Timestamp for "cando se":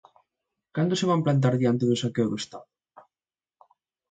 0.75-1.09